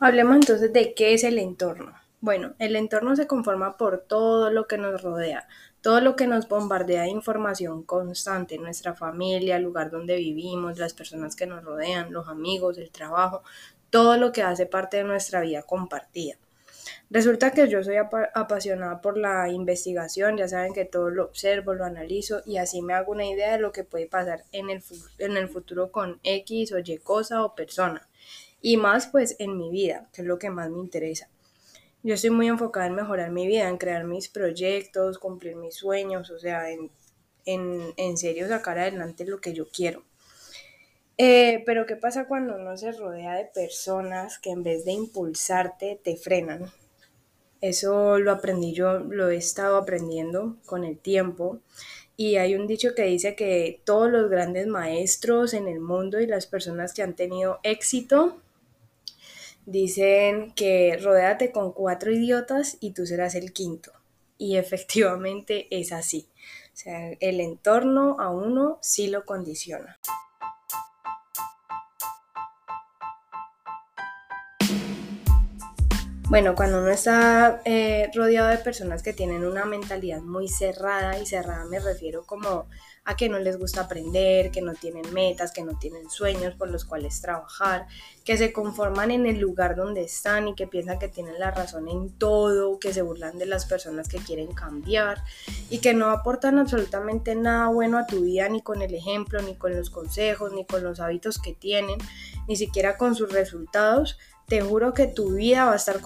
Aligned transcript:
Hablemos 0.00 0.36
entonces 0.36 0.72
de 0.72 0.94
qué 0.94 1.14
es 1.14 1.24
el 1.24 1.38
entorno. 1.38 1.94
Bueno, 2.20 2.54
el 2.58 2.74
entorno 2.74 3.14
se 3.16 3.26
conforma 3.26 3.76
por 3.76 3.98
todo 3.98 4.50
lo 4.50 4.66
que 4.66 4.78
nos 4.78 5.02
rodea, 5.02 5.46
todo 5.82 6.00
lo 6.00 6.16
que 6.16 6.26
nos 6.26 6.48
bombardea 6.48 7.02
de 7.02 7.10
información 7.10 7.82
constante, 7.82 8.58
nuestra 8.58 8.94
familia, 8.94 9.56
el 9.56 9.62
lugar 9.62 9.90
donde 9.90 10.16
vivimos, 10.16 10.78
las 10.78 10.94
personas 10.94 11.36
que 11.36 11.46
nos 11.46 11.62
rodean, 11.62 12.12
los 12.12 12.28
amigos, 12.28 12.78
el 12.78 12.90
trabajo, 12.90 13.42
todo 13.90 14.16
lo 14.16 14.32
que 14.32 14.42
hace 14.42 14.66
parte 14.66 14.96
de 14.96 15.04
nuestra 15.04 15.42
vida 15.42 15.62
compartida. 15.62 16.36
Resulta 17.10 17.52
que 17.52 17.68
yo 17.68 17.84
soy 17.84 17.96
apasionada 17.96 19.00
por 19.00 19.16
la 19.16 19.48
investigación, 19.50 20.36
ya 20.36 20.48
saben 20.48 20.72
que 20.72 20.84
todo 20.84 21.10
lo 21.10 21.24
observo, 21.24 21.74
lo 21.74 21.84
analizo 21.84 22.42
y 22.44 22.56
así 22.56 22.82
me 22.82 22.94
hago 22.94 23.12
una 23.12 23.26
idea 23.26 23.52
de 23.52 23.58
lo 23.58 23.70
que 23.70 23.84
puede 23.84 24.06
pasar 24.06 24.44
en 24.52 24.70
el, 24.70 24.82
en 25.18 25.36
el 25.36 25.48
futuro 25.48 25.92
con 25.92 26.18
X 26.24 26.72
o 26.72 26.78
Y 26.78 26.98
cosa 26.98 27.44
o 27.44 27.54
persona. 27.54 28.08
Y 28.66 28.78
más 28.78 29.08
pues 29.08 29.36
en 29.40 29.58
mi 29.58 29.68
vida, 29.68 30.08
que 30.10 30.22
es 30.22 30.26
lo 30.26 30.38
que 30.38 30.48
más 30.48 30.70
me 30.70 30.78
interesa. 30.78 31.28
Yo 32.02 32.14
estoy 32.14 32.30
muy 32.30 32.48
enfocada 32.48 32.86
en 32.86 32.94
mejorar 32.94 33.30
mi 33.30 33.46
vida, 33.46 33.68
en 33.68 33.76
crear 33.76 34.04
mis 34.04 34.30
proyectos, 34.30 35.18
cumplir 35.18 35.54
mis 35.56 35.74
sueños, 35.74 36.30
o 36.30 36.38
sea, 36.38 36.70
en, 36.70 36.90
en, 37.44 38.16
serio 38.16 38.48
sacar 38.48 38.78
adelante 38.78 39.26
lo 39.26 39.38
que 39.38 39.52
yo 39.52 39.68
quiero. 39.68 40.02
Eh, 41.18 41.62
pero 41.66 41.84
¿qué 41.84 41.96
pasa 41.96 42.26
cuando 42.26 42.56
uno 42.56 42.74
se 42.78 42.92
rodea 42.92 43.34
de 43.34 43.44
personas 43.44 44.38
que 44.38 44.52
en 44.52 44.62
vez 44.62 44.86
de 44.86 44.92
impulsarte 44.92 46.00
te 46.02 46.16
frenan? 46.16 46.72
Eso 47.60 48.18
lo 48.18 48.32
aprendí 48.32 48.72
yo, 48.72 48.98
lo 49.00 49.28
he 49.28 49.36
estado 49.36 49.76
aprendiendo 49.76 50.56
con 50.64 50.84
el 50.84 50.96
tiempo. 50.96 51.60
Y 52.16 52.36
hay 52.36 52.54
un 52.54 52.66
dicho 52.66 52.94
que 52.94 53.02
dice 53.02 53.36
que 53.36 53.82
todos 53.84 54.10
los 54.10 54.30
grandes 54.30 54.68
maestros 54.68 55.52
en 55.52 55.68
el 55.68 55.80
mundo 55.80 56.18
y 56.18 56.26
las 56.26 56.46
personas 56.46 56.94
que 56.94 57.02
han 57.02 57.14
tenido 57.14 57.60
éxito 57.62 58.40
Dicen 59.66 60.52
que 60.52 60.98
rodéate 61.00 61.50
con 61.50 61.72
cuatro 61.72 62.12
idiotas 62.12 62.76
y 62.80 62.92
tú 62.92 63.06
serás 63.06 63.34
el 63.34 63.52
quinto. 63.52 63.92
Y 64.36 64.56
efectivamente 64.58 65.66
es 65.70 65.92
así. 65.92 66.28
O 66.72 66.76
sea, 66.76 67.12
el 67.20 67.40
entorno 67.40 68.16
a 68.18 68.30
uno 68.30 68.78
sí 68.82 69.06
lo 69.08 69.24
condiciona. 69.24 69.98
Bueno, 76.28 76.54
cuando 76.56 76.80
uno 76.80 76.88
está 76.88 77.60
eh, 77.64 78.10
rodeado 78.12 78.48
de 78.48 78.58
personas 78.58 79.02
que 79.02 79.12
tienen 79.12 79.44
una 79.44 79.66
mentalidad 79.66 80.20
muy 80.20 80.48
cerrada, 80.48 81.18
y 81.18 81.26
cerrada 81.26 81.64
me 81.66 81.78
refiero 81.78 82.24
como 82.26 82.66
a 83.06 83.16
que 83.16 83.28
no 83.28 83.38
les 83.38 83.58
gusta 83.58 83.82
aprender, 83.82 84.50
que 84.50 84.62
no 84.62 84.72
tienen 84.72 85.12
metas, 85.12 85.52
que 85.52 85.62
no 85.62 85.78
tienen 85.78 86.08
sueños 86.08 86.54
por 86.54 86.70
los 86.70 86.86
cuales 86.86 87.20
trabajar, 87.20 87.86
que 88.24 88.38
se 88.38 88.52
conforman 88.52 89.10
en 89.10 89.26
el 89.26 89.38
lugar 89.38 89.76
donde 89.76 90.02
están 90.02 90.48
y 90.48 90.54
que 90.54 90.66
piensan 90.66 90.98
que 90.98 91.08
tienen 91.08 91.38
la 91.38 91.50
razón 91.50 91.88
en 91.88 92.10
todo, 92.10 92.78
que 92.78 92.94
se 92.94 93.02
burlan 93.02 93.38
de 93.38 93.44
las 93.46 93.66
personas 93.66 94.08
que 94.08 94.18
quieren 94.18 94.54
cambiar 94.54 95.22
y 95.68 95.78
que 95.78 95.92
no 95.92 96.10
aportan 96.10 96.58
absolutamente 96.58 97.34
nada 97.34 97.68
bueno 97.68 97.98
a 97.98 98.06
tu 98.06 98.22
vida 98.22 98.48
ni 98.48 98.62
con 98.62 98.80
el 98.80 98.94
ejemplo, 98.94 99.42
ni 99.42 99.54
con 99.54 99.76
los 99.76 99.90
consejos, 99.90 100.52
ni 100.52 100.64
con 100.64 100.82
los 100.82 100.98
hábitos 100.98 101.38
que 101.38 101.52
tienen, 101.52 101.98
ni 102.48 102.56
siquiera 102.56 102.96
con 102.96 103.14
sus 103.14 103.32
resultados 103.32 104.18
te 104.46 104.60
juro 104.60 104.92
que 104.92 105.06
tu 105.06 105.36
vida 105.36 105.64
va 105.64 105.72
a 105.72 105.76
estar 105.76 106.00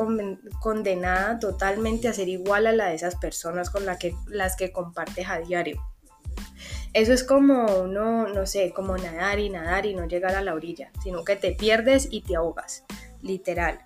condenada 0.61 1.41
totalmente 1.41 2.07
a 2.07 2.13
ser 2.13 2.29
igual 2.29 2.69
a 2.69 2.73
la 2.73 2.87
de 2.87 2.95
esas 2.95 3.17
personas 3.17 3.69
con 3.69 3.85
las 3.85 4.57
que 4.57 4.73
compartes 4.73 5.29
a 5.29 5.41
diario. 5.41 5.83
Eso 6.95 7.13
es 7.13 7.23
como 7.23 7.67
uno, 7.83 8.29
no 8.29 8.47
sé, 8.47 8.73
como 8.75 8.97
nadar 8.97 9.39
y 9.39 9.51
nadar 9.51 9.87
y 9.87 9.95
no 9.95 10.07
llegar 10.07 10.35
a 10.35 10.43
la 10.43 10.55
orilla, 10.55 10.91
sino 11.03 11.25
que 11.25 11.37
te 11.37 11.53
pierdes 11.53 12.09
y 12.11 12.23
te 12.23 12.37
ahogas, 12.37 12.85
literal. 13.23 13.81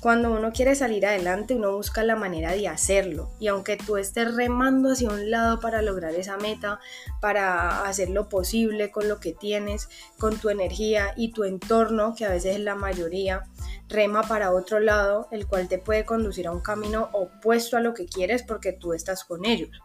Cuando 0.00 0.30
uno 0.30 0.52
quiere 0.52 0.74
salir 0.74 1.06
adelante, 1.06 1.54
uno 1.54 1.76
busca 1.76 2.02
la 2.02 2.16
manera 2.16 2.52
de 2.52 2.68
hacerlo. 2.68 3.30
Y 3.38 3.48
aunque 3.48 3.76
tú 3.76 3.96
estés 3.96 4.34
remando 4.34 4.92
hacia 4.92 5.08
un 5.08 5.30
lado 5.30 5.60
para 5.60 5.82
lograr 5.82 6.14
esa 6.14 6.36
meta, 6.36 6.80
para 7.20 7.82
hacer 7.82 8.10
lo 8.10 8.28
posible 8.28 8.90
con 8.90 9.08
lo 9.08 9.20
que 9.20 9.32
tienes, 9.32 9.88
con 10.18 10.38
tu 10.38 10.50
energía 10.50 11.12
y 11.16 11.32
tu 11.32 11.44
entorno, 11.44 12.14
que 12.14 12.24
a 12.24 12.30
veces 12.30 12.56
es 12.56 12.60
la 12.60 12.74
mayoría, 12.74 13.44
rema 13.88 14.22
para 14.22 14.52
otro 14.52 14.80
lado, 14.80 15.28
el 15.30 15.46
cual 15.46 15.68
te 15.68 15.78
puede 15.78 16.04
conducir 16.04 16.46
a 16.46 16.52
un 16.52 16.60
camino 16.60 17.08
opuesto 17.12 17.76
a 17.76 17.80
lo 17.80 17.94
que 17.94 18.06
quieres 18.06 18.42
porque 18.42 18.72
tú 18.72 18.92
estás 18.92 19.24
con 19.24 19.44
ellos. 19.44 19.80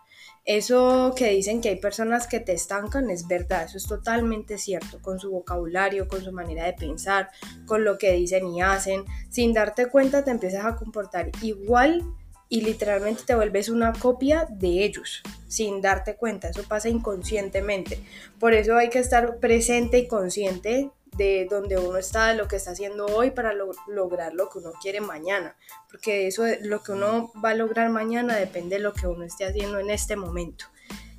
Eso 0.46 1.14
que 1.16 1.30
dicen 1.30 1.62
que 1.62 1.70
hay 1.70 1.76
personas 1.76 2.28
que 2.28 2.40
te 2.40 2.54
estancan 2.54 3.12
es 3.12 3.28
verdad, 3.28 3.66
eso 3.66 3.78
es 3.78 3.86
totalmente 3.86 4.58
cierto, 4.58 5.00
con 5.02 5.20
su 5.20 5.30
vocabulario, 5.30 6.08
con 6.08 6.24
su 6.24 6.32
manera 6.32 6.66
de 6.66 6.74
pensar, 6.74 7.30
con 7.68 7.84
lo 7.84 7.98
que 8.00 8.14
dicen 8.14 8.48
y 8.48 8.62
hacen. 8.62 9.06
Sin 9.30 9.54
darte 9.54 9.88
cuenta 9.88 10.24
te 10.24 10.32
empiezas 10.32 10.66
a 10.66 10.76
comportar 10.76 11.30
igual 11.42 12.04
y 12.50 12.62
literalmente 12.62 13.24
te 13.26 13.34
vuelves 13.34 13.70
una 13.70 13.94
copia 13.94 14.46
de 14.50 14.84
ellos, 14.84 15.22
sin 15.48 15.80
darte 15.80 16.18
cuenta, 16.18 16.50
eso 16.50 16.64
pasa 16.64 16.90
inconscientemente. 16.90 18.04
Por 18.40 18.54
eso 18.54 18.76
hay 18.76 18.90
que 18.90 19.00
estar 19.00 19.38
presente 19.38 20.00
y 20.00 20.08
consciente 20.08 20.92
de 21.18 21.48
donde 21.50 21.78
uno 21.78 21.98
está, 21.98 22.28
de 22.28 22.36
lo 22.36 22.48
que 22.48 22.56
está 22.56 22.72
haciendo 22.72 23.06
hoy 23.06 23.32
para 23.32 23.54
lograr 23.88 24.34
lo 24.34 24.50
que 24.50 24.60
uno 24.60 24.72
quiere 24.82 25.02
mañana, 25.02 25.56
porque 25.90 26.28
eso 26.28 26.44
lo 26.62 26.82
que 26.82 26.94
uno 26.94 27.32
va 27.44 27.50
a 27.50 27.56
lograr 27.56 27.90
mañana 27.90 28.36
depende 28.36 28.78
de 28.78 28.82
lo 28.82 28.94
que 28.94 29.08
uno 29.08 29.24
esté 29.24 29.46
haciendo 29.46 29.80
en 29.80 29.90
este 29.90 30.16
momento. 30.16 30.66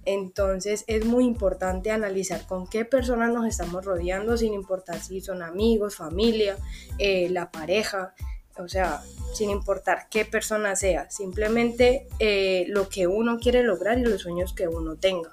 Entonces 0.05 0.85
es 0.89 1.05
muy 1.05 1.25
importante 1.25 1.91
analizar 1.91 2.47
con 2.47 2.67
qué 2.67 2.85
personas 2.85 3.33
nos 3.33 3.47
estamos 3.47 3.85
rodeando, 3.85 4.37
sin 4.37 4.53
importar 4.53 5.01
si 5.01 5.21
son 5.21 5.43
amigos, 5.43 5.97
familia, 5.97 6.57
eh, 6.99 7.29
la 7.31 7.51
pareja, 7.51 8.15
o 8.59 8.69
sea, 8.69 9.01
sin 9.35 9.51
importar 9.51 10.09
qué 10.11 10.25
persona 10.25 10.77
sea, 10.77 11.09
simplemente 11.11 12.09
eh, 12.19 12.65
lo 12.69 12.89
que 12.89 13.07
uno 13.07 13.39
quiere 13.39 13.63
lograr 13.63 13.99
y 13.99 14.03
los 14.03 14.23
sueños 14.23 14.55
que 14.55 14.69
uno 14.69 14.97
tenga. 14.97 15.33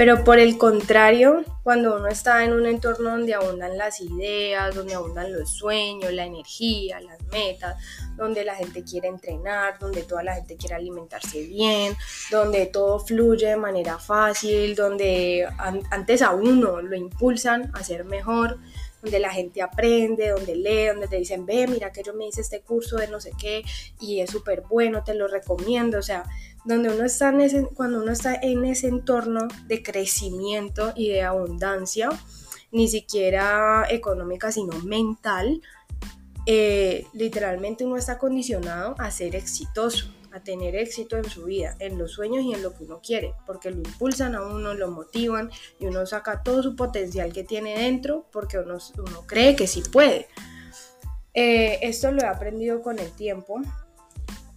Pero 0.00 0.24
por 0.24 0.38
el 0.38 0.56
contrario, 0.56 1.44
cuando 1.62 1.96
uno 1.96 2.08
está 2.08 2.44
en 2.44 2.52
un 2.52 2.66
entorno 2.66 3.10
donde 3.10 3.34
abundan 3.34 3.76
las 3.76 4.00
ideas, 4.00 4.74
donde 4.74 4.94
abundan 4.94 5.32
los 5.32 5.50
sueños, 5.50 6.12
la 6.12 6.24
energía, 6.24 7.00
las 7.00 7.22
metas, 7.24 7.76
donde 8.16 8.44
la 8.44 8.54
gente 8.54 8.82
quiere 8.82 9.08
entrenar, 9.08 9.78
donde 9.78 10.02
toda 10.02 10.22
la 10.22 10.34
gente 10.34 10.56
quiere 10.56 10.74
alimentarse 10.74 11.42
bien, 11.44 11.94
donde 12.30 12.66
todo 12.66 12.98
fluye 12.98 13.48
de 13.48 13.56
manera 13.56 13.98
fácil, 13.98 14.74
donde 14.74 15.46
antes 15.90 16.22
a 16.22 16.32
uno 16.32 16.80
lo 16.80 16.96
impulsan 16.96 17.70
a 17.74 17.84
ser 17.84 18.04
mejor, 18.04 18.58
donde 19.02 19.18
la 19.18 19.30
gente 19.30 19.62
aprende, 19.62 20.28
donde 20.28 20.56
lee, 20.56 20.86
donde 20.86 21.08
te 21.08 21.16
dicen, 21.16 21.46
ve, 21.46 21.66
mira 21.66 21.90
que 21.92 22.02
yo 22.02 22.14
me 22.14 22.26
hice 22.26 22.42
este 22.42 22.60
curso 22.60 22.96
de 22.96 23.08
no 23.08 23.20
sé 23.20 23.32
qué 23.38 23.62
y 23.98 24.20
es 24.20 24.30
súper 24.30 24.62
bueno, 24.68 25.02
te 25.04 25.14
lo 25.14 25.26
recomiendo, 25.26 25.98
o 25.98 26.02
sea, 26.02 26.24
donde 26.64 26.90
uno 26.90 27.04
está 27.04 27.30
en 27.30 27.40
ese, 27.40 27.66
cuando 27.74 28.02
uno 28.02 28.12
está 28.12 28.34
en 28.34 28.64
ese 28.64 28.88
entorno 28.88 29.48
de 29.66 29.82
crecimiento 29.82 30.92
y 30.94 31.10
de 31.10 31.22
abundancia, 31.50 32.08
ni 32.72 32.88
siquiera 32.88 33.86
económica, 33.90 34.52
sino 34.52 34.78
mental, 34.80 35.60
eh, 36.46 37.06
literalmente 37.12 37.84
uno 37.84 37.96
está 37.96 38.18
condicionado 38.18 38.94
a 38.98 39.10
ser 39.10 39.34
exitoso, 39.34 40.06
a 40.32 40.40
tener 40.40 40.76
éxito 40.76 41.16
en 41.16 41.24
su 41.24 41.44
vida, 41.44 41.76
en 41.80 41.98
los 41.98 42.12
sueños 42.12 42.44
y 42.44 42.54
en 42.54 42.62
lo 42.62 42.72
que 42.72 42.84
uno 42.84 43.00
quiere, 43.04 43.34
porque 43.46 43.70
lo 43.70 43.78
impulsan 43.78 44.36
a 44.36 44.42
uno, 44.42 44.74
lo 44.74 44.90
motivan 44.90 45.50
y 45.80 45.86
uno 45.86 46.06
saca 46.06 46.42
todo 46.42 46.62
su 46.62 46.76
potencial 46.76 47.32
que 47.32 47.42
tiene 47.42 47.76
dentro 47.76 48.26
porque 48.30 48.58
uno, 48.58 48.78
cree 49.26 49.56
que 49.56 49.66
sí 49.66 49.82
puede. 49.92 50.28
Eh, 51.34 51.80
esto 51.82 52.10
lo 52.12 52.22
he 52.22 52.26
aprendido 52.26 52.82
con 52.82 52.98
el 52.98 53.10
tiempo 53.12 53.60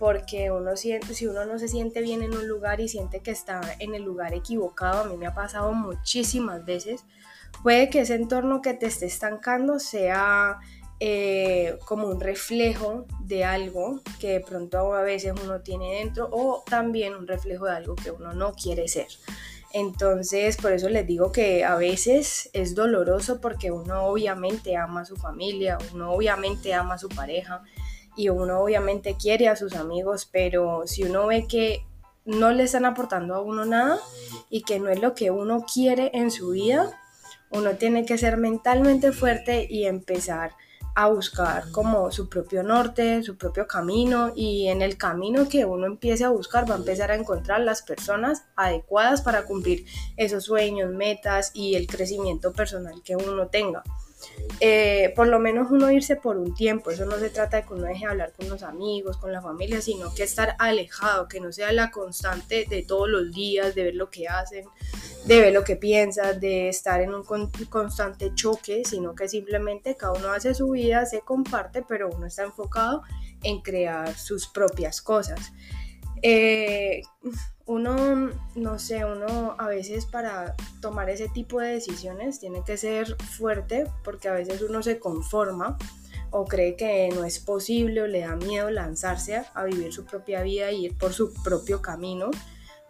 porque 0.04 0.52
uno 0.52 0.76
siente, 0.76 1.14
si 1.14 1.28
uno 1.28 1.46
no 1.46 1.58
se 1.58 1.70
siente 1.70 2.02
bien 2.02 2.24
en 2.24 2.36
un 2.36 2.46
lugar 2.46 2.82
y 2.82 2.90
siente 2.90 3.22
que 3.22 3.32
está 3.32 3.62
en 3.80 3.96
el 3.96 4.04
lugar 4.04 4.34
equivocado, 4.34 5.00
a 5.00 5.06
mí 5.06 5.16
me 5.16 5.28
ha 5.28 5.34
pasado 5.34 5.72
muchísimas 5.72 6.66
veces, 6.66 7.06
puede 7.64 7.90
que 7.90 8.02
ese 8.02 8.16
entorno 8.16 8.62
que 8.62 8.74
te 8.74 8.88
esté 8.88 9.06
estancando 9.06 9.80
sea 9.80 10.60
eh, 11.00 11.78
como 11.86 12.08
un 12.08 12.20
reflejo 12.20 13.06
de 13.22 13.46
algo 13.46 14.02
que 14.20 14.34
de 14.34 14.40
pronto 14.42 14.94
a 14.94 15.04
veces 15.04 15.36
uno 15.42 15.62
tiene 15.62 16.00
dentro 16.00 16.28
o 16.34 16.66
también 16.70 17.16
un 17.16 17.26
reflejo 17.26 17.68
de 17.68 17.72
algo 17.72 17.96
que 17.96 18.12
uno 18.12 18.34
no 18.34 18.52
quiere 18.56 18.90
ser. 18.90 19.08
Entonces, 19.72 20.58
por 20.58 20.74
eso 20.74 20.90
les 20.90 21.08
digo 21.08 21.32
que 21.32 21.64
a 21.64 21.78
veces 21.78 22.50
es 22.52 22.76
doloroso 22.76 23.40
porque 23.40 23.72
uno 23.72 24.04
obviamente 24.04 24.76
ama 24.76 25.04
a 25.04 25.06
su 25.06 25.16
familia, 25.16 25.78
uno 25.94 26.12
obviamente 26.12 26.74
ama 26.74 26.96
a 26.96 26.98
su 26.98 27.08
pareja, 27.08 27.64
y 28.16 28.30
uno 28.30 28.60
obviamente 28.60 29.18
quiere 29.20 29.48
a 29.48 29.56
sus 29.56 29.76
amigos, 29.76 30.28
pero 30.32 30.84
si 30.86 31.04
uno 31.04 31.28
ve 31.28 31.48
que 31.48 31.86
no 32.26 32.52
le 32.52 32.64
están 32.64 32.86
aportando 32.86 33.36
a 33.36 33.42
uno 33.42 33.66
nada 33.66 34.00
y 34.50 34.64
que 34.64 34.80
no 34.80 34.90
es 34.90 35.02
lo 35.02 35.14
que 35.14 35.32
uno 35.32 35.66
quiere 35.72 36.12
en 36.14 36.32
su 36.32 36.52
vida, 36.52 37.00
uno 37.50 37.72
tiene 37.72 38.06
que 38.06 38.18
ser 38.18 38.38
mentalmente 38.38 39.12
fuerte 39.12 39.68
y 39.70 39.86
empezar 39.86 40.56
a 40.96 41.08
buscar 41.08 41.72
como 41.72 42.12
su 42.12 42.30
propio 42.30 42.62
norte, 42.62 43.24
su 43.24 43.36
propio 43.36 43.66
camino 43.68 44.32
y 44.36 44.68
en 44.68 44.82
el 44.82 44.98
camino 44.98 45.50
que 45.50 45.66
uno 45.66 45.88
empiece 45.88 46.24
a 46.24 46.30
buscar 46.30 46.70
va 46.70 46.76
a 46.76 46.78
empezar 46.78 47.12
a 47.12 47.16
encontrar 47.16 47.62
las 47.62 47.82
personas 47.82 48.46
adecuadas 48.56 49.22
para 49.22 49.46
cumplir 49.46 49.86
esos 50.18 50.46
sueños, 50.46 50.92
metas 50.92 51.52
y 51.54 51.76
el 51.76 51.88
crecimiento 51.88 52.54
personal 52.54 53.02
que 53.04 53.16
uno 53.16 53.48
tenga. 53.48 53.84
Eh, 54.60 55.14
por 55.16 55.28
lo 55.28 55.40
menos 55.40 55.72
uno 55.72 55.92
irse 55.92 56.16
por 56.16 56.38
un 56.38 56.54
tiempo, 56.54 56.92
eso 56.92 57.06
no 57.06 57.18
se 57.18 57.30
trata 57.30 57.58
de 57.58 57.64
que 57.64 57.74
uno 57.74 57.84
deje 57.84 58.06
de 58.06 58.12
hablar 58.12 58.34
con 58.34 58.48
los 58.50 58.64
amigos, 58.64 59.18
con 59.18 59.32
la 59.32 59.42
familia, 59.42 59.82
sino 59.82 60.14
que 60.14 60.24
estar 60.24 60.56
alejado, 60.60 61.28
que 61.28 61.40
no 61.40 61.52
sea 61.52 61.72
la 61.72 61.92
constante 61.92 62.66
de 62.70 62.84
todos 62.84 63.10
los 63.10 63.34
días, 63.34 63.76
de 63.76 63.84
ver 63.84 63.96
lo 63.96 64.10
que 64.10 64.28
hacen, 64.28 64.66
de 65.26 65.42
ver 65.42 65.54
lo 65.54 65.64
que 65.64 65.76
piensan, 65.76 66.40
de 66.40 66.70
estar 66.70 67.02
en 67.02 67.14
un 67.14 67.24
constante 67.70 68.34
choque, 68.36 68.84
sino 68.86 69.16
que 69.16 69.28
simplemente 69.28 69.96
cada 69.96 70.14
uno 70.14 70.30
hace 70.30 70.54
su 70.54 70.70
vida, 70.70 71.06
se 71.06 71.22
comparte, 71.22 71.84
pero 71.88 72.10
uno 72.10 72.28
está 72.28 72.44
enfocado 72.44 73.04
en 73.44 73.62
crear 73.62 74.16
sus 74.16 74.48
propias 74.48 75.02
cosas. 75.02 75.52
Eh, 76.24 77.02
uno, 77.66 78.32
no 78.56 78.80
sé, 78.80 79.06
uno 79.06 79.56
a 79.58 79.68
veces 79.68 80.06
para 80.06 80.56
tomar 80.82 81.10
ese 81.10 81.28
tipo 81.30 81.60
de 81.60 81.74
decisiones 81.74 82.40
tiene 82.40 82.64
que 82.66 82.78
ser 82.78 83.16
fuerte 83.22 83.86
porque 84.04 84.30
a 84.30 84.34
veces 84.34 84.62
uno 84.62 84.82
se 84.84 85.00
conforma 85.00 85.78
o 86.32 86.46
cree 86.46 86.76
que 86.76 87.10
no 87.14 87.26
es 87.26 87.40
posible 87.40 88.02
o 88.02 88.08
le 88.08 88.22
da 88.22 88.36
miedo 88.36 88.72
lanzarse 88.72 89.46
a, 89.54 89.64
vivir 89.66 89.94
su 89.94 90.06
propia 90.06 90.42
vida 90.42 90.72
y 90.72 90.86
ir 90.86 90.98
por 90.98 91.14
su 91.14 91.34
propio 91.44 91.82
camino. 91.82 92.32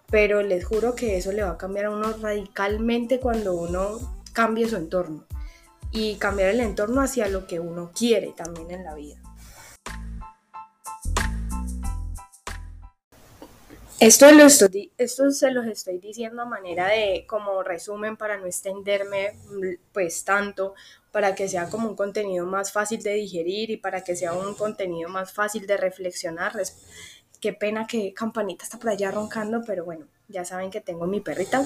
Pero 0.09 0.43
les 0.43 0.63
juro 0.63 0.95
que 0.95 1.17
eso 1.17 1.31
le 1.31 1.43
va 1.43 1.51
a 1.51 1.57
cambiar 1.57 1.85
a 1.85 1.91
uno 1.91 2.13
radicalmente 2.21 3.19
cuando 3.19 3.55
uno 3.55 4.23
cambie 4.31 4.69
su 4.69 4.75
entorno 4.75 5.25
y 5.91 6.15
cambiar 6.15 6.49
el 6.49 6.59
entorno 6.59 7.01
hacia 7.01 7.27
lo 7.27 7.47
que 7.47 7.59
uno 7.59 7.91
quiere 7.93 8.33
también 8.35 8.71
en 8.71 8.83
la 8.83 8.93
vida. 8.93 9.21
Esto, 14.03 14.29
lo 14.31 14.43
estoy, 14.47 14.91
esto 14.97 15.31
se 15.31 15.49
los 15.51 15.65
estoy 15.65 15.97
diciendo 15.97 16.41
a 16.41 16.45
manera 16.45 16.87
de 16.87 17.25
como 17.25 17.63
resumen 17.63 18.17
para 18.17 18.37
no 18.37 18.45
extenderme 18.45 19.37
pues 19.93 20.25
tanto, 20.25 20.73
para 21.13 21.35
que 21.35 21.47
sea 21.47 21.69
como 21.69 21.87
un 21.87 21.95
contenido 21.95 22.45
más 22.45 22.73
fácil 22.73 23.01
de 23.01 23.13
digerir 23.13 23.71
y 23.71 23.77
para 23.77 24.03
que 24.03 24.17
sea 24.17 24.33
un 24.33 24.55
contenido 24.55 25.09
más 25.09 25.31
fácil 25.31 25.65
de 25.67 25.77
reflexionar. 25.77 26.51
Qué 27.39 27.53
pena 27.53 27.87
que 27.87 28.13
Campanita 28.13 28.65
está 28.65 28.77
por 28.77 28.89
allá 28.89 29.09
roncando, 29.09 29.61
pero 29.65 29.85
bueno, 29.85 30.07
ya 30.27 30.43
saben 30.43 30.69
que 30.69 30.81
tengo 30.81 31.07
mi 31.07 31.21
perrita. 31.21 31.63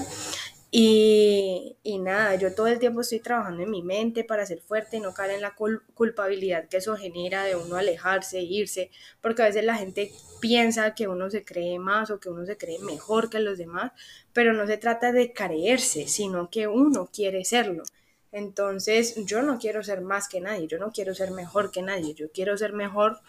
Y, 0.70 1.78
y, 1.82 1.98
nada, 1.98 2.34
yo 2.34 2.54
todo 2.54 2.66
el 2.66 2.78
tiempo 2.78 3.00
estoy 3.00 3.20
trabajando 3.20 3.62
en 3.62 3.70
mi 3.70 3.82
mente 3.82 4.22
para 4.22 4.44
ser 4.44 4.60
fuerte 4.60 4.98
y 4.98 5.00
no 5.00 5.14
caer 5.14 5.30
en 5.32 5.40
la 5.40 5.54
culpabilidad 5.94 6.68
que 6.68 6.76
eso 6.76 6.94
genera 6.96 7.44
de 7.44 7.56
uno 7.56 7.76
alejarse, 7.76 8.42
irse, 8.42 8.90
porque 9.22 9.42
a 9.42 9.46
veces 9.46 9.64
la 9.64 9.76
gente 9.76 10.12
piensa 10.40 10.94
que 10.94 11.08
uno 11.08 11.30
se 11.30 11.42
cree 11.42 11.78
más 11.78 12.10
o 12.10 12.20
que 12.20 12.28
uno 12.28 12.44
se 12.44 12.58
cree 12.58 12.78
mejor 12.80 13.30
que 13.30 13.40
los 13.40 13.56
demás, 13.56 13.92
pero 14.34 14.52
no 14.52 14.66
se 14.66 14.76
trata 14.76 15.10
de 15.10 15.32
creerse, 15.32 16.06
sino 16.06 16.50
que 16.50 16.68
uno 16.68 17.08
quiere 17.10 17.44
serlo. 17.46 17.82
Entonces, 18.30 19.14
yo 19.24 19.42
no 19.42 19.58
quiero 19.58 19.82
ser 19.82 20.02
más 20.02 20.28
que 20.28 20.40
nadie, 20.40 20.66
yo 20.66 20.78
no 20.78 20.92
quiero 20.92 21.14
ser 21.14 21.30
mejor 21.30 21.70
que 21.70 21.82
nadie, 21.82 22.14
yo 22.14 22.30
quiero 22.30 22.58
ser 22.58 22.72
mejor 22.72 23.20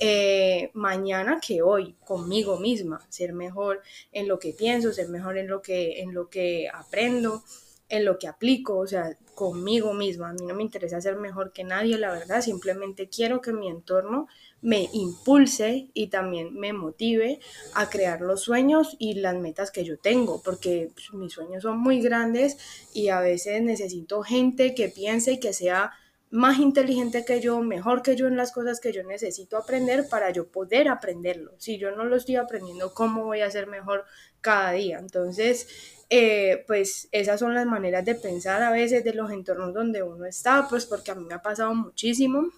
eh, 0.00 0.70
mañana 0.74 1.40
que 1.40 1.62
hoy, 1.62 1.94
conmigo 2.04 2.58
misma, 2.58 3.00
ser 3.08 3.32
mejor 3.32 3.82
en 4.12 4.26
lo 4.26 4.38
que 4.38 4.52
pienso, 4.52 4.92
ser 4.92 5.08
mejor 5.08 5.38
en 5.38 5.48
lo 5.48 5.62
que, 5.62 6.00
en 6.00 6.12
lo 6.12 6.28
que 6.28 6.68
aprendo, 6.72 7.44
en 7.88 8.04
lo 8.04 8.18
que 8.18 8.28
aplico, 8.28 8.78
o 8.78 8.86
sea, 8.86 9.16
conmigo 9.34 9.94
misma. 9.94 10.30
A 10.30 10.32
mí 10.32 10.44
no 10.46 10.54
me 10.54 10.62
interesa 10.62 11.00
ser 11.00 11.16
mejor 11.16 11.52
que 11.52 11.64
nadie, 11.64 11.96
la 11.96 12.10
verdad, 12.10 12.40
simplemente 12.40 13.08
quiero 13.08 13.40
que 13.40 13.52
mi 13.52 13.68
entorno 13.68 14.26
me 14.60 14.88
impulse 14.92 15.88
y 15.94 16.08
también 16.08 16.54
me 16.54 16.72
motive 16.72 17.38
a 17.74 17.88
crear 17.88 18.20
los 18.20 18.42
sueños 18.42 18.96
y 18.98 19.14
las 19.14 19.36
metas 19.36 19.70
que 19.70 19.84
yo 19.84 19.96
tengo, 19.96 20.42
porque 20.42 20.90
pues, 20.92 21.12
mis 21.12 21.32
sueños 21.32 21.62
son 21.62 21.78
muy 21.78 22.00
grandes 22.00 22.58
y 22.92 23.08
a 23.08 23.20
veces 23.20 23.62
necesito 23.62 24.22
gente 24.22 24.74
que 24.74 24.88
piense 24.88 25.32
y 25.32 25.40
que 25.40 25.52
sea 25.52 25.92
más 26.30 26.58
inteligente 26.58 27.24
que 27.24 27.40
yo, 27.40 27.60
mejor 27.60 28.02
que 28.02 28.16
yo 28.16 28.26
en 28.26 28.36
las 28.36 28.52
cosas 28.52 28.80
que 28.80 28.92
yo 28.92 29.02
necesito 29.02 29.56
aprender 29.56 30.08
para 30.08 30.30
yo 30.30 30.48
poder 30.48 30.88
aprenderlo. 30.88 31.52
Si 31.58 31.78
yo 31.78 31.90
no 31.92 32.04
lo 32.04 32.16
estoy 32.16 32.36
aprendiendo, 32.36 32.92
¿cómo 32.92 33.24
voy 33.24 33.40
a 33.40 33.50
ser 33.50 33.66
mejor 33.66 34.04
cada 34.40 34.72
día? 34.72 34.98
Entonces, 34.98 35.68
eh, 36.10 36.64
pues 36.66 37.08
esas 37.12 37.40
son 37.40 37.54
las 37.54 37.66
maneras 37.66 38.04
de 38.04 38.14
pensar 38.14 38.62
a 38.62 38.70
veces 38.70 39.04
de 39.04 39.14
los 39.14 39.30
entornos 39.30 39.74
donde 39.74 40.02
uno 40.02 40.26
está, 40.26 40.66
pues 40.68 40.86
porque 40.86 41.10
a 41.10 41.14
mí 41.14 41.24
me 41.24 41.34
ha 41.34 41.42
pasado 41.42 41.74
muchísimo 41.74 42.48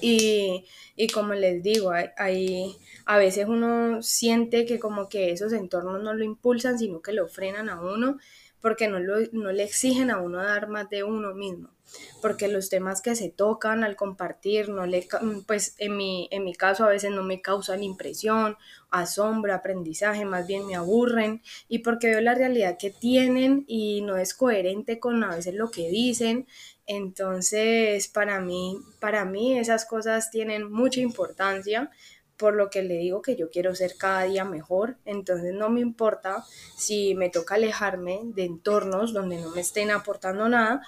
y, 0.00 0.66
como 1.12 1.34
les 1.34 1.62
digo, 1.62 1.92
hay, 2.16 2.76
a 3.04 3.18
veces 3.18 3.46
uno 3.48 4.02
siente 4.02 4.64
que 4.64 4.78
como 4.78 5.08
que 5.08 5.32
esos 5.32 5.52
entornos 5.52 6.02
no 6.02 6.14
lo 6.14 6.24
impulsan, 6.24 6.78
sino 6.78 7.02
que 7.02 7.12
lo 7.12 7.28
frenan 7.28 7.68
a 7.68 7.80
uno, 7.80 8.18
porque 8.60 8.88
no, 8.88 8.98
no 8.98 9.52
le 9.52 9.64
exigen 9.64 10.10
a 10.10 10.20
uno 10.20 10.42
dar 10.42 10.68
más 10.68 10.88
de 10.90 11.04
uno 11.04 11.34
mismo 11.34 11.74
porque 12.20 12.48
los 12.48 12.68
temas 12.70 13.00
que 13.02 13.14
se 13.14 13.30
tocan 13.30 13.84
al 13.84 13.96
compartir, 13.96 14.68
no 14.68 14.86
le, 14.86 15.06
pues 15.46 15.74
en 15.78 15.96
mi, 15.96 16.28
en 16.30 16.44
mi 16.44 16.54
caso 16.54 16.84
a 16.84 16.88
veces 16.88 17.10
no 17.10 17.22
me 17.22 17.42
causan 17.42 17.82
impresión, 17.82 18.56
asombro, 18.90 19.54
aprendizaje, 19.54 20.24
más 20.24 20.46
bien 20.46 20.66
me 20.66 20.76
aburren 20.76 21.42
y 21.68 21.80
porque 21.80 22.08
veo 22.08 22.20
la 22.20 22.34
realidad 22.34 22.76
que 22.78 22.90
tienen 22.90 23.64
y 23.66 24.00
no 24.02 24.16
es 24.16 24.34
coherente 24.34 24.98
con 24.98 25.22
a 25.24 25.36
veces 25.36 25.54
lo 25.54 25.70
que 25.70 25.88
dicen. 25.90 26.46
Entonces, 26.86 28.08
para 28.08 28.40
mí, 28.40 28.78
para 29.00 29.24
mí 29.24 29.58
esas 29.58 29.86
cosas 29.86 30.30
tienen 30.30 30.70
mucha 30.84 31.00
importancia 31.00 31.90
por 32.36 32.54
lo 32.54 32.68
que 32.68 32.82
le 32.82 32.98
digo 32.98 33.22
que 33.22 33.36
yo 33.36 33.48
quiero 33.48 33.74
ser 33.74 33.96
cada 33.96 34.24
día 34.24 34.44
mejor, 34.44 34.96
entonces 35.06 35.54
no 35.54 35.70
me 35.70 35.80
importa 35.80 36.44
si 36.76 37.14
me 37.14 37.30
toca 37.30 37.54
alejarme 37.54 38.20
de 38.34 38.44
entornos 38.44 39.14
donde 39.14 39.38
no 39.38 39.50
me 39.50 39.62
estén 39.62 39.90
aportando 39.90 40.46
nada 40.48 40.82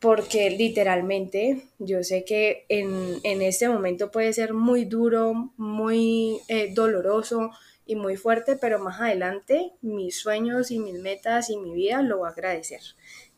porque 0.00 0.50
literalmente 0.50 1.68
yo 1.78 2.02
sé 2.02 2.24
que 2.24 2.66
en, 2.68 3.40
este 3.40 3.68
momento 3.68 4.10
puede 4.10 4.32
ser 4.32 4.52
muy 4.52 4.84
duro, 4.84 5.52
muy 5.56 6.40
eh, 6.48 6.74
doloroso 6.74 7.52
y 7.86 7.96
muy 7.96 8.16
fuerte, 8.16 8.56
pero 8.56 8.78
más 8.78 9.00
adelante 9.00 9.72
mis 9.80 10.18
sueños 10.18 10.70
y 10.70 10.78
mis 10.78 10.98
metas 10.98 11.50
y 11.50 11.56
mi 11.56 11.72
vida 11.72 12.02
lo 12.02 12.18
voy 12.18 12.26
a 12.26 12.32
agradecer. 12.32 12.80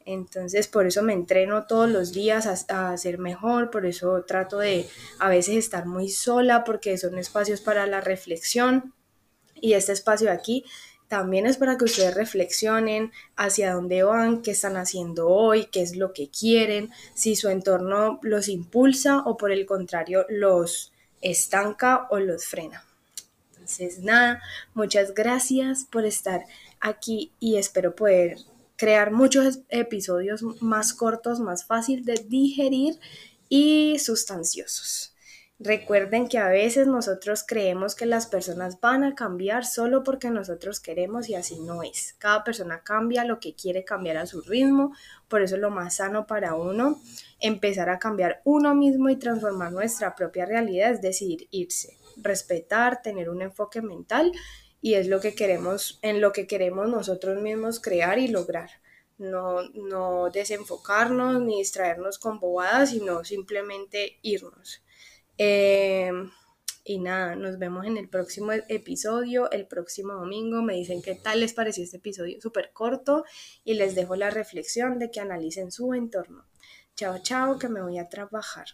Entonces 0.07 0.69
por 0.69 0.87
eso 0.87 1.03
me 1.03 1.13
entreno 1.13 1.67
todos 1.67 1.91
los 1.91 2.13
días 2.13 2.47
a, 2.47 2.93
a, 2.93 2.97
ser 2.97 3.19
mejor, 3.19 3.71
por 3.71 3.85
eso 3.85 4.25
trato 4.25 4.59
de 4.59 4.89
a 5.19 5.29
veces 5.29 5.57
estar 5.57 5.85
muy 5.85 6.09
sola 6.09 6.63
porque 6.65 6.97
son 6.97 7.19
espacios 7.19 7.61
para 7.61 7.87
la 7.87 8.01
reflexión 8.01 8.95
y 9.61 9.73
este 9.73 9.93
espacio 9.93 10.29
de 10.29 10.35
aquí 10.35 10.65
también 11.09 11.47
es 11.47 11.57
para 11.57 11.77
que 11.77 11.85
ustedes 11.85 12.15
reflexionen 12.15 13.13
hacia 13.37 13.73
dónde 13.73 14.03
van, 14.03 14.43
qué 14.43 14.53
están 14.53 14.77
haciendo 14.77 15.29
hoy, 15.29 15.67
qué 15.67 15.83
es 15.83 15.97
lo 15.97 16.13
que 16.13 16.31
quieren, 16.31 16.91
si 17.15 17.37
su 17.37 17.49
entorno 17.49 18.19
los 18.23 18.49
impulsa 18.49 19.23
o 19.25 19.37
por 19.37 19.53
el 19.53 19.67
contrario 19.67 20.27
los 20.29 20.93
estanca 21.21 22.07
o 22.11 22.19
los 22.19 22.45
frena. 22.45 22.85
Entonces, 23.51 24.01
nada, 24.01 24.43
muchas 24.75 25.15
gracias 25.15 25.85
por 25.91 26.05
estar 26.05 26.45
aquí 26.81 27.33
y 27.41 27.57
espero 27.57 27.95
poder 27.95 28.39
crear 28.77 29.11
muchos 29.11 29.61
episodios 29.69 30.43
más 30.61 30.93
cortos, 30.93 31.41
más 31.41 31.65
fácil 31.65 32.05
de 32.05 32.25
digerir 32.29 32.99
y 33.49 33.99
sustanciosos. 33.99 35.17
Recuerden 35.59 36.29
que 36.29 36.37
a 36.37 36.49
veces 36.49 36.87
nosotros 36.87 37.43
creemos 37.47 37.95
que 37.95 38.05
las 38.05 38.27
personas 38.27 38.79
van 38.79 39.05
a 39.05 39.15
cambiar 39.15 39.65
solo 39.65 40.03
porque 40.03 40.29
nosotros 40.29 40.81
queremos 40.81 41.31
y 41.31 41.35
así 41.35 41.59
no 41.61 41.83
es. 41.83 42.15
Cada 42.19 42.45
persona 42.45 42.83
cambia 42.83 43.25
lo 43.25 43.41
que 43.41 43.55
quiere 43.55 43.83
cambiar 43.83 44.19
a 44.19 44.27
su 44.27 44.43
ritmo, 44.43 44.95
por 45.29 45.41
eso 45.41 45.55
es 45.55 45.63
lo 45.63 45.71
más 45.71 45.97
sano 45.97 46.27
para 46.27 46.55
uno 46.57 47.01
empezar 47.41 47.89
a 47.89 47.99
cambiar 47.99 48.43
uno 48.45 48.75
mismo 48.75 49.09
y 49.09 49.17
transformar 49.17 49.73
nuestra 49.73 50.15
propia 50.15 50.45
realidad, 50.45 50.91
es 50.91 51.01
decidir 51.01 51.49
irse, 51.51 51.97
respetar, 52.19 53.01
tener 53.01 53.31
un 53.31 53.41
enfoque 53.41 53.81
mental 53.81 54.33
y 54.87 54.95
es 54.95 55.09
lo 55.09 55.19
que 55.19 55.35
queremos, 55.35 55.99
en 56.03 56.21
lo 56.21 56.33
que 56.33 56.47
queremos 56.47 56.89
nosotros 56.89 57.43
mismos 57.43 57.81
crear 57.81 58.21
y 58.21 58.29
lograr. 58.29 58.71
No, 59.19 59.69
no 59.75 60.31
desenfocarnos 60.31 61.43
ni 61.43 61.59
distraernos 61.59 62.21
con 62.21 62.39
bobadas, 62.39 62.91
sino 62.91 63.25
simplemente 63.25 64.21
irnos. 64.23 64.85
Em, 65.39 66.31
y 66.85 67.01
nada, 67.01 67.35
nos 67.35 67.59
vemos 67.59 67.85
en 67.85 67.97
el 67.97 68.09
próximo 68.09 68.53
episodio, 68.53 69.51
el 69.51 69.67
próximo 69.67 70.13
domingo. 70.13 70.63
Me 70.63 70.75
dicen 70.75 71.03
qué 71.03 71.17
tal 71.17 71.41
les 71.41 71.53
pareció 71.53 71.83
este 71.83 71.97
episodio 71.97 72.41
súper 72.41 72.71
corto 72.73 73.25
y 73.65 73.75
les 73.75 73.97
dejo 73.97 74.15
la 74.15 74.31
reflexión 74.31 75.01
de 75.01 75.11
que 75.11 75.19
analicen 75.19 75.73
su 75.73 75.95
entorno. 75.95 76.45
Chao, 76.95 77.19
chao, 77.21 77.59
que 77.59 77.69
me 77.69 77.83
voy 77.83 77.99
a 77.99 78.09
trabajar. 78.09 78.67